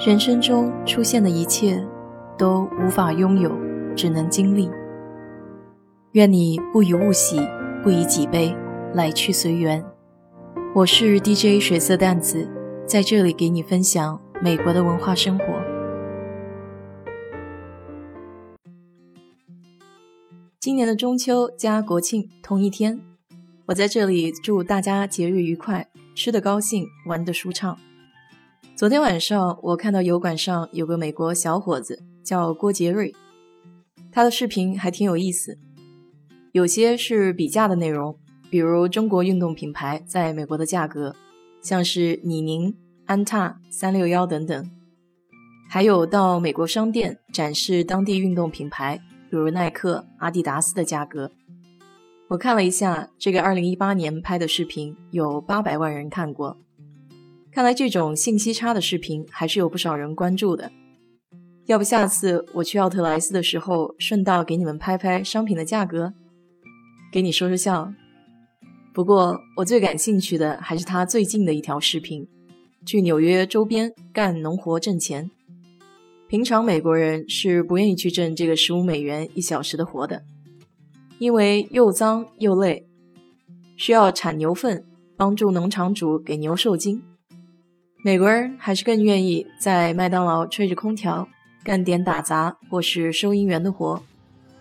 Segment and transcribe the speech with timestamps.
[0.00, 1.86] 人生中出现的一切，
[2.38, 3.54] 都无法拥有，
[3.94, 4.70] 只能经历。
[6.12, 7.38] 愿你不以物喜，
[7.82, 8.56] 不以己悲，
[8.94, 9.84] 来去随缘。
[10.74, 12.48] 我是 DJ 水色淡子，
[12.86, 15.44] 在这里给你分享美国的文化生活。
[20.58, 23.02] 今年的中秋加国庆同一天，
[23.66, 27.76] 我在这里祝大家节日愉快，吃得高兴，玩得舒畅。
[28.80, 33.14] 昨天晚上，我看到油管上有个美国小伙子叫郭杰瑞，
[34.10, 35.58] 他的视频还挺有意思，
[36.52, 41.14] 有些是比价的内容，比如中国运动品牌在美国的价格，
[41.60, 42.74] 像是李宁、
[43.04, 44.70] 安踏、三六幺等等，
[45.68, 51.30] 还有到美国商店展示当地运动品牌，比如耐克、阿迪达斯的价格。
[52.28, 56.56] 我看了一下，这个2018年拍的视频有800万人看过。
[57.52, 60.70] 看来这种信息差的视频还是有不少人关注的。
[61.66, 66.12] 要不下次我去奥特莱斯的时候，顺道给你们拍拍商品的价格，
[67.12, 67.92] 给你说说笑。
[68.92, 72.26] 不过我最感兴趣的还是他最近的一条视频，
[72.86, 75.30] 去纽约周边干农活挣钱。
[76.28, 80.22] 平常美国人是不愿意去挣这个十五美元一小时的活的，
[81.18, 82.86] 因为又脏又累，
[83.76, 84.84] 需要产牛粪，
[85.16, 87.02] 帮助农场主给牛受精。
[88.02, 91.28] 美国人还是更愿意在麦当劳吹着空调，
[91.62, 94.02] 干点打杂或是收银员的活，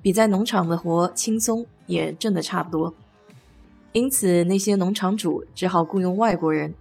[0.00, 2.94] 比在农场的活轻松，也挣得差不多。
[3.90, 6.74] 因此，那些农场主只好雇佣外国人，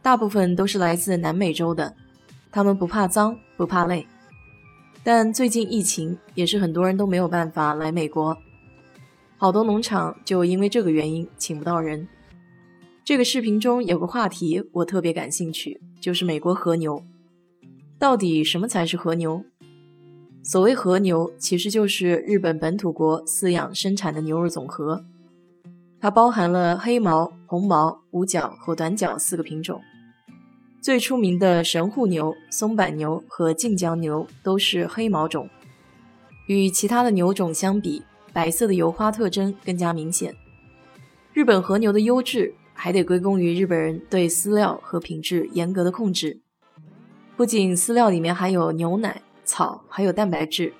[0.00, 1.94] 大部分都是来自南美洲的。
[2.52, 4.06] 他们不怕脏，不怕累。
[5.02, 8.38] 但最近疫情也是很多人都没有办法来美国，
[9.36, 12.06] 好多农场就因为这个原因请不到人。
[13.06, 17.00] 这个视频中有个话题我特别感兴趣，就是美国和牛。
[18.00, 19.44] 到底什么才是和牛？
[20.42, 25.04] 所谓和牛，其实就是日本本土国饲养生产的牛肉总和，
[26.00, 29.80] 它包含了黑毛、红毛、五角和短角四个品种。
[30.82, 35.48] 最出名的神户牛、松板牛和近江牛都是黑毛种，
[36.48, 40.34] 与其他的牛种相比，白色的油花特征更加明显。
[41.32, 42.52] 日本和牛的优质。
[42.76, 46.38] 还得归功于日本人对饲料和品质严格的控制。
[47.36, 50.72] 不仅饲料里面含有牛奶、草，还有蛋白质，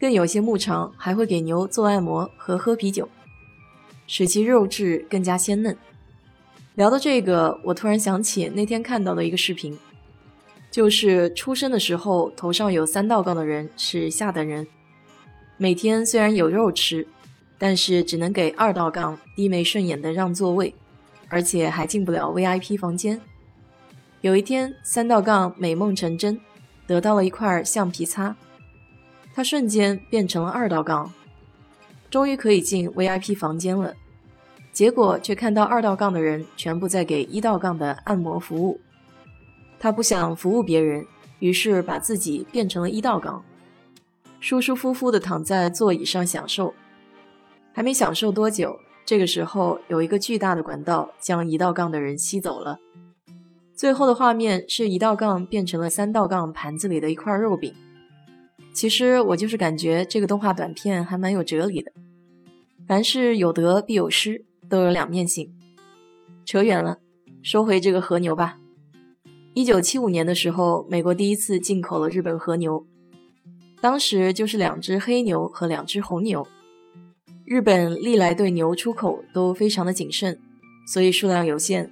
[0.00, 3.08] 更有些牧场还会给牛做按摩和喝啤酒，
[4.06, 5.76] 使其肉质更加鲜嫩。
[6.74, 9.78] 聊到这个，我突然想起那天看到的一个视频，
[10.70, 14.66] 就是出生的时候头上有三道杠的人是下等人，
[15.56, 17.06] 每天虽然有肉吃，
[17.58, 20.74] 但是只能给二道杠低眉顺眼的让座位。
[21.34, 23.20] 而且还进不了 VIP 房间。
[24.20, 26.40] 有一天，三道杠美梦成真，
[26.86, 28.36] 得到了一块橡皮擦，
[29.34, 31.12] 他瞬间变成了二道杠，
[32.08, 33.92] 终于可以进 VIP 房间了。
[34.72, 38.80] 结果却看到二道杠的人全部在给一道杠的按摩服务。
[39.80, 41.04] 他不想服务别人，
[41.40, 43.44] 于是把自己变成了一道杠，
[44.38, 46.72] 舒舒服服地躺在座椅上享受。
[47.72, 48.78] 还没享受多久。
[49.06, 52.78] 这个时候，有一个巨大的管道将一道杠的人吸走了。
[53.74, 57.74] 最后的画面是一道杠变成了三道杠盘子里的一块肉饼。
[58.72, 61.92] 其实我就是感觉这个动画短片还蛮有哲理的。
[62.86, 65.52] 凡事有得必有失，都有两面性。
[66.46, 66.98] 扯远了，
[67.42, 68.58] 说回这个和牛吧。
[69.54, 72.86] 一九七五年的时候，美国第一次进口了日本和牛，
[73.80, 76.46] 当时就是两只黑牛和两只红牛。
[77.54, 80.36] 日本历来对牛出口都非常的谨慎，
[80.88, 81.88] 所以数量有限。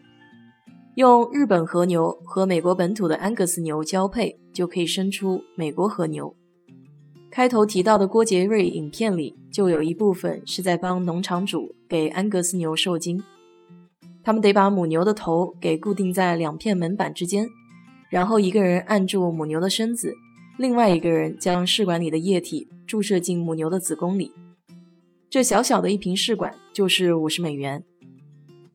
[0.97, 6.35] 用日本和牛和美国本土的安格斯牛交配，就可以生出美国和牛。
[7.31, 13.23] 开头提到的郭杰瑞影片里，就有一部分是在帮农场主给安格斯牛受精。
[14.25, 17.49] 他们得把母牛的头给固定在两片门板之间，
[18.11, 20.13] 然后一个人按住母牛的身子，
[20.59, 24.33] 另外一个人将试管里的液体注射进母牛的子宫里。
[25.33, 27.83] 这小小的一瓶试管就是五十美元。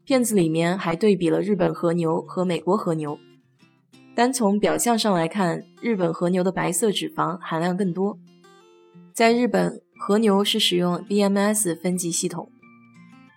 [0.03, 3.19] 片子里面还对比了日本和牛和美国和牛，
[4.15, 8.17] 单从表象上来看，日本和牛的白色脂肪含量更多。
[9.13, 12.49] 在日本，和牛是使用 BMS 分级系统，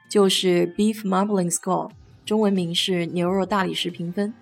[0.09, 1.91] 就是 Beef Marbling Score，
[2.25, 4.33] 中文名是牛肉大理石评分，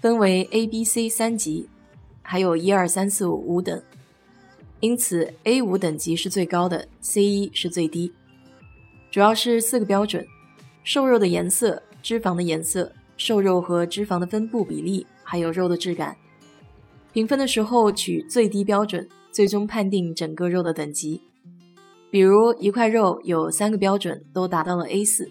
[0.00, 1.68] 分为 A、B、C 三级，
[2.22, 3.82] 还有一二三四五五等。
[4.80, 8.12] 因此，A 五等级是最高的，C 一是最低。
[9.10, 10.26] 主要是四个标准：
[10.82, 16.16] 瘦肉的颜色、脂肪的颜色、瘦肉和脂肪的分布比例，还有肉的质感。
[17.12, 21.20] 评分的时候取最低标准，最终判定整个肉的等级。
[22.10, 25.30] 比如一块肉有三个标准都达到了 A 四，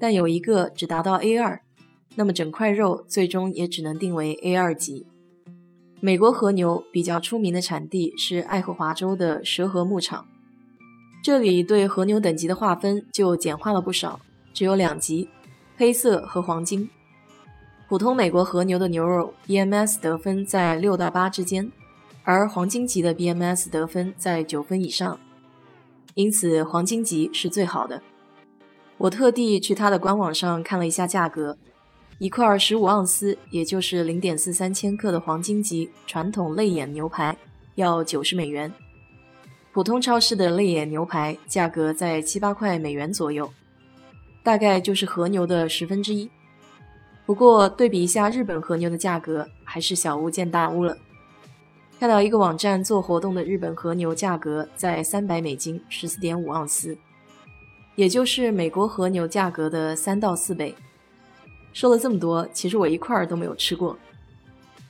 [0.00, 1.62] 但有一个只达到 A 二，
[2.16, 5.06] 那么整块肉最终也只能定为 A 二级。
[6.00, 10.26] 美国和牛比较出名的产地是爱荷华州的蛇河牧场，
[11.24, 14.20] 这里对和牛等级的划分就简化了不少，
[14.54, 15.28] 只有两级：
[15.76, 16.88] 黑色和黄金。
[17.88, 21.72] 普通美国和牛的牛肉 BMS 得分在六到八之间，
[22.22, 25.18] 而黄金级的 BMS 得分在九分以上。
[26.14, 28.02] 因此，黄金级是最好的。
[28.98, 31.58] 我特地去它的官网上看了一下价格，
[32.18, 37.36] 一块十五盎司，也就是零点四三千克的黄金级传统肋眼牛排
[37.76, 38.72] 要九十美元，
[39.72, 43.48] 普通超市的肋眼牛排价格在七八块美元左右，
[44.42, 46.28] 大概就是和牛的十分之一。
[47.24, 50.98] 不过对比一下日本和牛的价格，还是小巫见大巫了。
[52.00, 56.98] 看到一个网站做活动的日本和牛价格在三百美金，十四点五盎司，
[57.94, 60.74] 也就是美国和牛价格的三到四倍。
[61.72, 63.96] 说了这么多，其实我一块儿都没有吃过。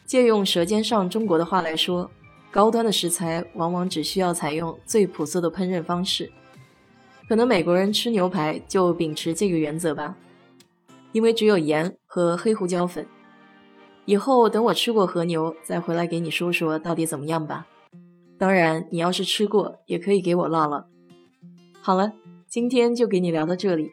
[0.06, 2.10] 借用《舌尖上中国》的话来说，
[2.50, 6.32] 高端的食材往往只需要采用最朴素的烹饪方式。
[7.28, 10.16] 可能美国人吃牛排就秉持这个原则吧，
[11.12, 13.06] 因为只有盐和黑胡椒粉。
[14.06, 17.66] 以后等我吃过和牛，再回来给你说说到底怎么样吧。
[18.38, 20.86] 当然，你要是吃过，也可以给我唠唠。
[21.82, 22.14] 好了，
[22.48, 23.92] 今天就给你聊到这里。